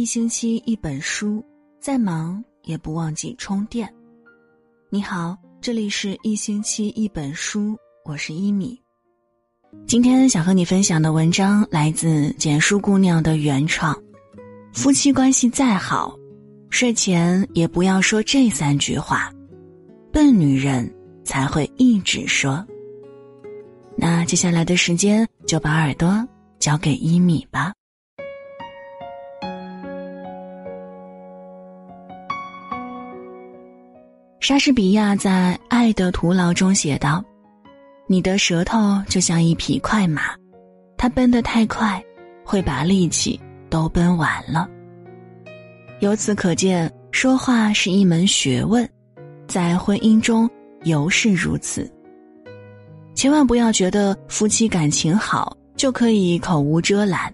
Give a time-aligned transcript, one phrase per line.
[0.00, 1.44] 一星期一本书，
[1.78, 3.86] 再忙也不忘记充电。
[4.88, 7.76] 你好，这里是一星期一本书，
[8.06, 8.80] 我是一米。
[9.86, 13.94] 今天想和你分享的文章来自简书姑娘的原创。
[14.72, 16.16] 夫妻关系再好，
[16.70, 19.30] 睡前也不要说这三句话，
[20.10, 20.90] 笨女人
[21.24, 22.66] 才会一直说。
[23.98, 26.26] 那接下来的时间就把耳朵
[26.58, 27.74] 交给一米吧。
[34.50, 37.24] 莎士比亚在《爱的徒劳》中写道
[38.08, 40.22] ：“你的舌头就像一匹快马，
[40.96, 42.02] 它奔得太快，
[42.44, 44.68] 会把力气都奔完了。”
[46.02, 48.84] 由此可见，说话是一门学问，
[49.46, 50.50] 在婚姻中
[50.82, 51.88] 尤是如此。
[53.14, 57.32] 千万不要觉得夫妻感情好就可以口无遮拦，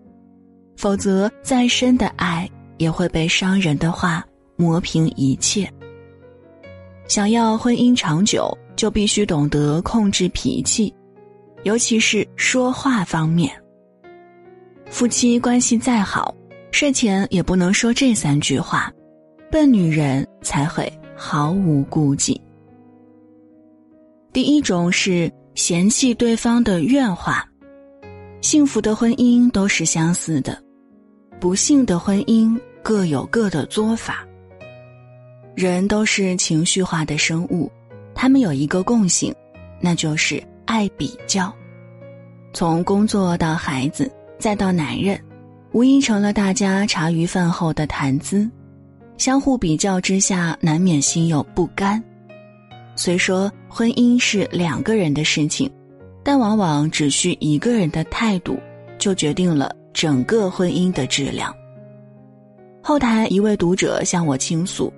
[0.76, 2.46] 否则再深的爱
[2.76, 4.22] 也会被伤人的话
[4.56, 5.66] 磨平一切。
[7.08, 10.92] 想要婚姻长久，就必须懂得控制脾气，
[11.62, 13.50] 尤其是说话方面。
[14.90, 16.34] 夫妻关系再好，
[16.70, 18.92] 睡前也不能说这三句话，
[19.50, 22.40] 笨女人才会毫无顾忌。
[24.32, 27.48] 第一种是嫌弃对方的怨话，
[28.42, 30.60] 幸福的婚姻都是相似的，
[31.40, 34.26] 不幸的婚姻各有各的作法。
[35.56, 37.72] 人都是情绪化的生物，
[38.14, 39.34] 他们有一个共性，
[39.80, 41.50] 那就是爱比较。
[42.52, 45.18] 从工作到孩子，再到男人，
[45.72, 48.46] 无疑成了大家茶余饭后的谈资。
[49.16, 52.04] 相互比较之下，难免心有不甘。
[52.94, 55.70] 虽说婚姻是两个人的事情，
[56.22, 58.58] 但往往只需一个人的态度，
[58.98, 61.50] 就决定了整个婚姻的质量。
[62.82, 64.92] 后台一位读者向我倾诉。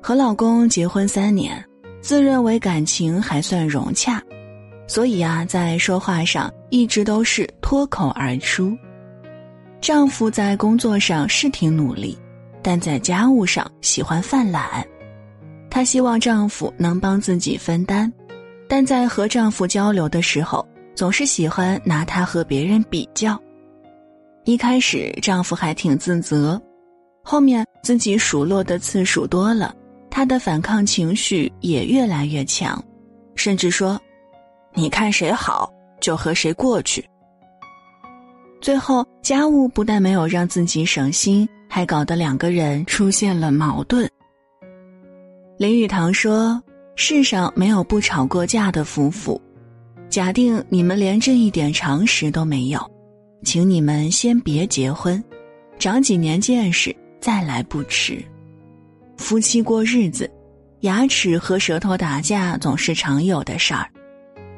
[0.00, 1.62] 和老公结婚三年，
[2.00, 4.22] 自认为感情还算融洽，
[4.86, 8.76] 所以啊，在说话上一直都是脱口而出。
[9.80, 12.16] 丈夫在工作上是挺努力，
[12.62, 14.84] 但在家务上喜欢犯懒。
[15.70, 18.10] 她希望丈夫能帮自己分担，
[18.68, 23.38] 但在和丈夫交流的时候，总是喜欢拿她和别人比较。
[24.44, 26.60] 一开始丈夫还挺自责，
[27.22, 29.74] 后面自己数落的次数多了。
[30.10, 32.82] 他的反抗情绪也越来越强，
[33.34, 34.00] 甚至说
[34.74, 37.04] ：“你看谁好就和谁过去。”
[38.60, 44.08] 最后，家务不但没有让自己省心，还搞得两个人出现了矛盾。
[45.56, 46.60] 林语堂说
[46.96, 49.40] ：“世上没有不吵过架的夫妇。
[50.08, 52.80] 假定你们连这一点常识都没有，
[53.44, 55.22] 请你们先别结婚，
[55.78, 58.24] 长几年见识再来不迟。”
[59.18, 60.30] 夫妻过日子，
[60.80, 63.86] 牙齿和舌头打架总是常有的事儿，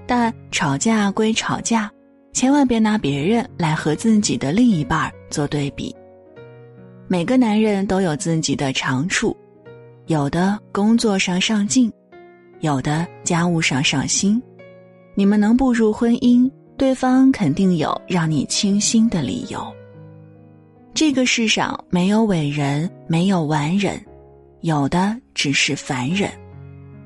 [0.07, 1.91] 但吵架归吵架，
[2.35, 5.97] 千万别拿别人来和自己的另一半做对比。
[7.09, 9.35] 每个男人都有自己的长处，
[10.07, 11.91] 有的工作上上进，
[12.61, 14.41] 有的家务上上心。
[15.15, 19.67] 你们能步入婚姻，对方肯定有让你倾心的理由。
[20.93, 24.01] 这个世上没有伟人，没有完人。
[24.63, 26.31] 有的只是凡人，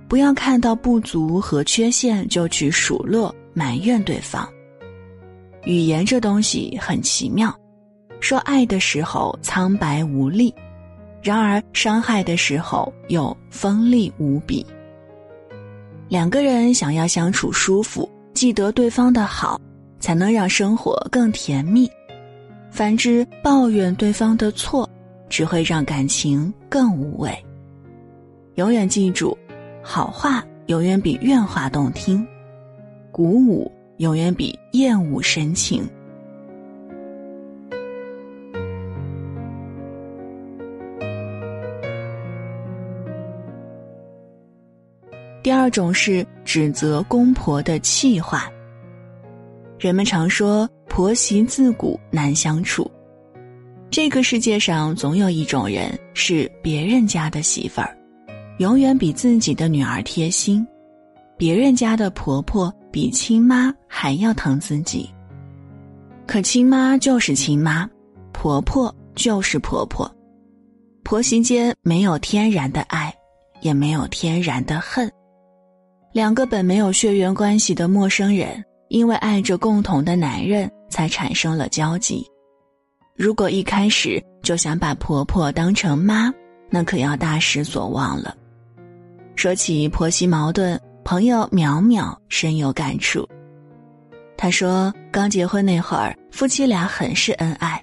[0.09, 4.49] 不要看到不足和缺陷就去数落埋怨对方。
[5.65, 7.55] 语言这东西很奇妙，
[8.21, 10.53] 说爱的时候苍白无力，
[11.23, 14.67] 然而伤害的时候又锋利无比。
[16.09, 19.61] 两个人想要相处舒服，记得对方的好，
[20.01, 21.91] 才能让生活更甜蜜。
[22.71, 24.89] 反之，抱怨对方的错。
[25.35, 27.37] 只会让感情更无味。
[28.55, 29.37] 永远记住，
[29.83, 32.25] 好话永远比怨话动听，
[33.11, 35.85] 鼓舞永远比厌恶深情。
[45.43, 48.49] 第二种是指责公婆的气话。
[49.81, 52.89] 人们常说婆媳自古难相处。
[53.95, 57.97] 这个世界上总有一种人是别人家的媳妇儿，
[58.59, 60.67] 永远比自己的女儿贴心；
[61.39, 65.09] 别人家的婆婆比亲妈还要疼自己。
[66.27, 67.89] 可亲妈就是亲妈，
[68.33, 70.13] 婆婆就是婆婆，
[71.05, 73.15] 婆媳间没有天然的爱，
[73.61, 75.09] 也没有天然的恨。
[76.13, 82.27] 两个本没有血缘关系的陌生人，因为爱着共同的男人，才产生了交集。
[83.17, 86.35] 如果一开始就想把婆婆当成妈，
[86.69, 88.37] 那可要大失所望了。
[89.37, 93.25] 说起婆媳矛盾，朋友淼淼深有感触。
[94.37, 97.81] 她说，刚结婚那会儿，夫妻俩很是恩爱，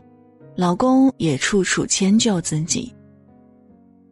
[0.53, 2.93] 老公也处处迁就自己。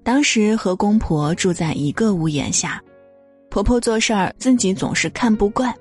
[0.03, 2.81] 当时和公婆住在一个屋檐下，
[3.49, 5.75] 婆婆做事儿自己总是看不惯，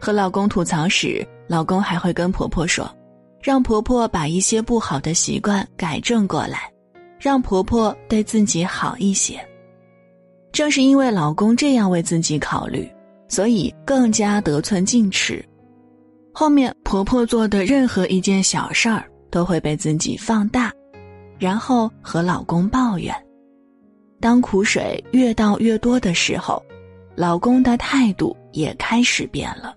[0.00, 2.92] 和老公吐槽时，老公还会跟婆婆说，
[3.48, 6.70] 让婆婆把一些不好的习惯改正过来，
[7.18, 9.40] 让婆婆对自己好一些。
[10.52, 12.86] 正是因为老公这样为自己考虑，
[13.26, 15.42] 所以更加得寸进尺。
[16.30, 20.70] 后面婆婆做的任何一件小事儿都会被自己放大，
[21.38, 23.14] 然后和老公抱怨。
[24.20, 26.62] 当苦水越倒越多的时候，
[27.16, 29.74] 老公的态度也开始变了。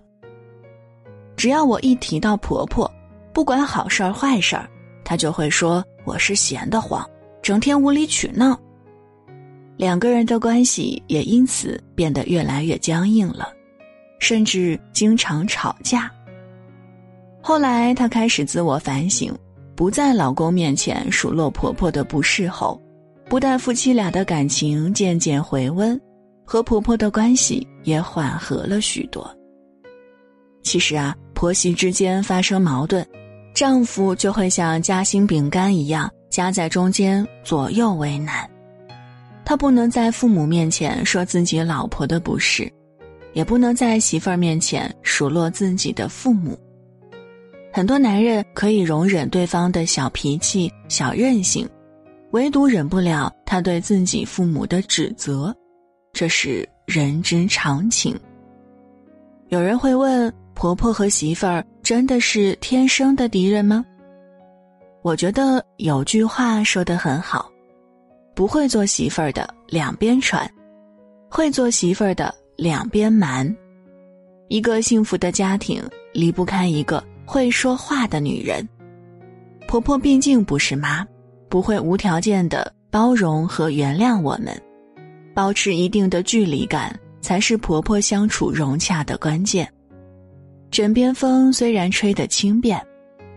[1.38, 2.86] 只要我一提到婆婆，
[3.32, 4.68] 不管好事儿坏事儿，
[5.04, 7.08] 他就会说我是闲得慌，
[7.42, 8.58] 整天无理取闹。
[9.76, 13.52] 两个人的关系也因此变得越来越僵硬了，
[14.18, 16.10] 甚至经常吵架。
[17.40, 19.34] 后来她开始自我反省，
[19.74, 22.80] 不在老公面前数落婆婆的不是后，
[23.28, 25.98] 不但夫妻俩的感情渐渐回温，
[26.44, 29.28] 和婆婆的关系也缓和了许多。
[30.62, 33.04] 其实啊，婆媳之间发生矛盾，
[33.54, 38.48] 丈夫就会像夹心饼干一样夹在中间，左右为难。
[39.44, 42.72] 他不能在父母面前说自己老婆的不是，
[43.34, 46.58] 也不能在媳妇儿面前数落自己的父母。
[47.72, 51.68] 很多男人可以容忍对方的小脾气、小任性，
[52.30, 55.54] 唯独忍不了他对自己父母的指责，
[56.12, 58.18] 这是人之常情。
[59.48, 63.84] 有人会问：婆婆和媳妇儿真的是天生的敌人吗？
[65.02, 67.50] 我觉得有句话说得很好。
[68.34, 70.48] 不会做媳妇儿的两边传，
[71.28, 73.54] 会做媳妇儿的两边瞒。
[74.48, 75.82] 一个幸福的家庭
[76.14, 78.66] 离不开一个会说话的女人。
[79.66, 81.06] 婆婆毕竟不是妈，
[81.48, 84.58] 不会无条件的包容和原谅我们，
[85.34, 89.70] 保持一定的距离感才是婆婆相处融洽的关键。
[90.72, 92.84] 枕边风虽然吹得轻便，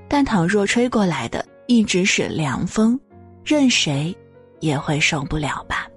[0.08, 3.00] 但倘若吹过来的一直是凉风，
[3.44, 4.16] 任谁。
[4.62, 5.88] 也会受不了吧。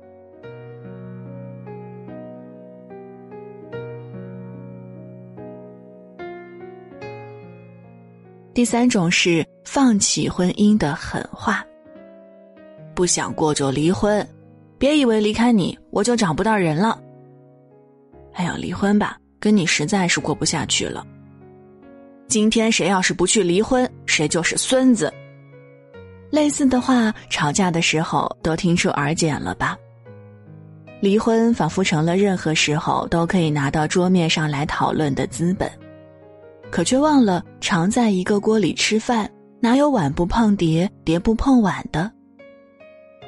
[8.53, 11.65] 第三种是放弃婚姻的狠话。
[12.95, 14.27] 不想过就离婚，
[14.77, 17.01] 别以为离开你我就找不到人了。
[18.35, 21.07] 哎呀，离婚吧，跟你实在是过不下去了。
[22.29, 25.11] 今天谁要是不去离婚，谁就是孙子。
[26.31, 29.79] 类似的话，吵架的时候都听出耳茧了吧？
[31.01, 35.71] 离婚仿佛成了任何时候都可以拿到桌面上来讨论的资本，
[36.71, 42.13] 可却忘了常在一个锅里吃饭，哪有碗不碰碟、碟不碰碗的？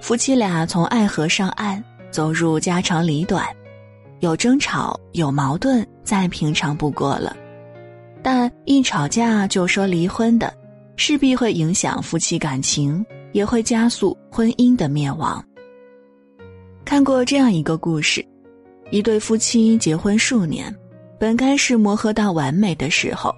[0.03, 3.47] 夫妻俩从爱河上岸，走入家长里短，
[4.19, 7.35] 有争吵、有矛盾，再平常不过了，
[8.23, 10.53] 但一吵架就说离婚的。
[10.97, 15.43] 势必会影响夫妻感情，也会加速婚姻的灭亡。
[16.85, 18.23] 看过这样一个故事：
[18.91, 20.75] 一对夫妻结婚数年，
[21.19, 23.35] 本该是磨合到完美的时候，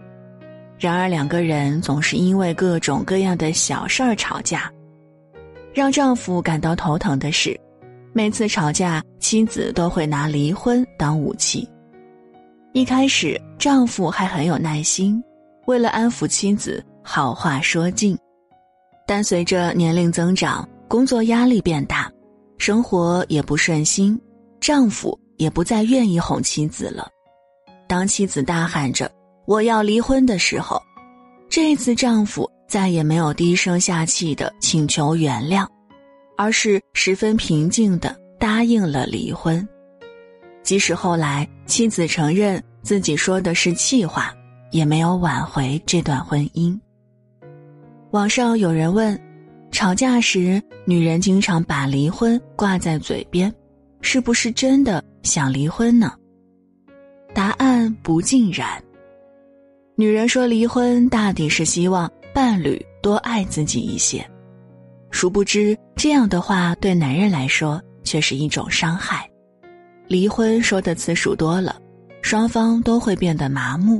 [0.76, 4.68] 然而两个人总是因为各种各样的小事儿吵架。
[5.72, 7.56] 让丈夫感到头疼的是，
[8.12, 11.68] 每次吵架，妻子都会拿离婚当武器。
[12.72, 15.22] 一开始，丈夫还很有耐心，
[15.66, 16.84] 为了安抚妻子。
[17.04, 18.16] 好话说尽，
[19.06, 22.08] 但随着年龄增长，工作压力变大，
[22.58, 24.18] 生活也不顺心，
[24.60, 27.08] 丈夫也不再愿意哄妻子了。
[27.88, 29.10] 当妻子大喊着
[29.46, 30.80] “我要离婚”的时候，
[31.50, 35.66] 这次丈夫再也没有低声下气的请求原谅，
[36.38, 39.68] 而是十分平静的答应了离婚。
[40.62, 44.32] 即使后来妻子承认自己说的是气话，
[44.70, 46.78] 也没有挽回这段婚姻。
[48.10, 49.18] 网上有人问：
[49.70, 53.52] 吵架时，女人经常把离婚挂在嘴边，
[54.00, 56.12] 是不是真的想离婚呢？
[57.34, 58.82] 答案不尽然。
[59.96, 64.24] 女人说离婚，大抵是希望伴侣多爱自己一些，
[65.10, 69.28] 殊不知这样的话对男人来说却是一种伤害。
[70.12, 71.80] 离婚说的次数多了，
[72.20, 73.98] 双方都会变得麻木，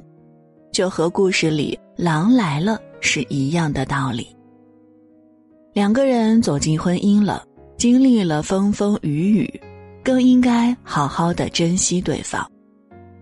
[0.71, 2.78] 就和故事里狼来了。
[3.00, 4.28] 是一样的道理。
[5.73, 7.42] 两个人走进婚姻了，
[7.78, 9.61] 经历了风风雨雨，
[10.04, 12.47] 更应该好好的珍惜对方。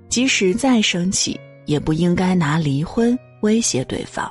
[0.09, 4.29] 即使再生气，也不应该拿离婚威胁对方。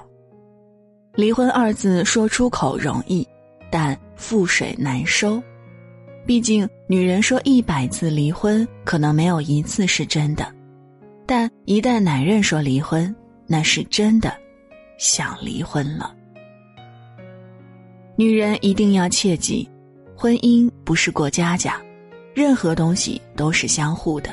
[1.15, 3.25] 离婚二字说出口容易，
[3.71, 5.41] 但覆水难收。
[6.29, 10.45] 毕竟，女人说一百次离婚，可能没有一次是真的；
[11.25, 13.15] 但一旦男人说离婚，
[13.47, 14.31] 那是真的
[14.99, 16.15] 想离婚了。
[18.15, 19.67] 女人一定要切记，
[20.15, 21.81] 婚姻不是过家家，
[22.35, 24.29] 任何东西都是相互的。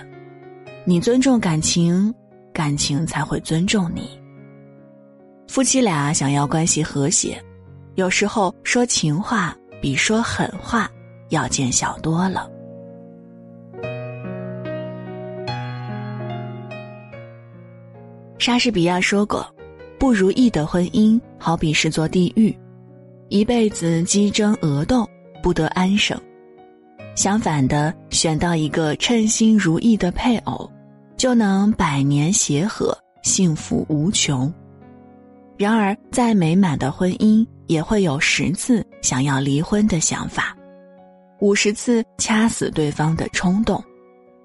[0.84, 2.14] 你尊重感情，
[2.52, 4.20] 感情才会尊重你。
[5.48, 7.42] 夫妻俩想要关系和谐，
[7.94, 10.90] 有时候说情话比说狠话
[11.28, 12.50] 要见小多了。
[18.38, 19.47] 莎士比亚说过
[19.99, 22.56] ：“不如意的婚姻好比是座地狱。”
[23.28, 25.09] 一辈子鸡争鹅斗，
[25.42, 26.16] 不得安生。
[27.16, 30.71] 相反的，选到一个称心如意的配偶，
[31.16, 34.52] 就能百年协和，幸福无穷。
[35.56, 40.55] 然而，再美满的婚姻，也会有十次想要离婚的想法，
[41.40, 43.82] 五十次掐死对方的冲动，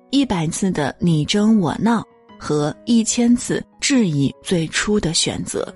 [0.09, 2.03] 一百次的你争我闹，
[2.39, 5.73] 和一千次质疑最初的选择。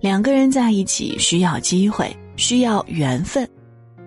[0.00, 3.48] 两个人在一起需要机会，需要缘分，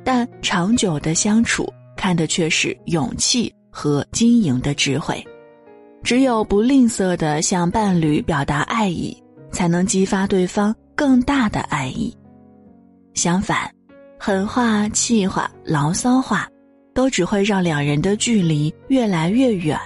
[0.04, 1.68] 但长久的相处
[1.98, 5.24] 看的却是勇气和经营的智慧。
[6.04, 9.18] 只有不吝啬的向伴侣表达爱意，
[9.52, 12.16] 才能激发对方更大的爱意。
[13.16, 13.70] 相反，
[14.20, 16.48] 狠话、气话、牢骚话，
[16.94, 19.80] 都只会让两人的距离越来越远。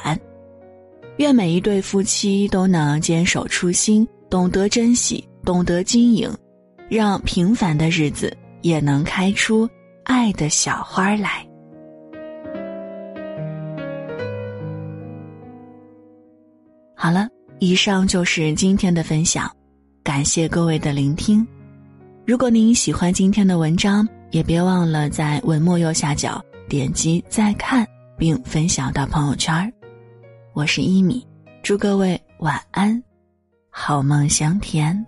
[1.18, 5.24] 愿每一对夫妻都能坚守初心，懂得珍惜。
[5.46, 6.34] 懂得经营，
[6.90, 9.70] 让平凡的日子也能开出
[10.06, 11.46] 爱的小花来。
[16.96, 17.28] 好了，
[17.60, 19.54] 以上就是今天的分享，
[20.02, 21.46] 感谢各位的聆听。
[22.26, 27.86] 如果您喜欢今天的文章，也别忘了在文末右下角点击再看，
[28.18, 29.72] 并分享到朋友圈。
[30.54, 31.28] 我是一米，
[31.62, 33.04] 祝各位晚安，
[33.70, 35.06] 好梦香甜。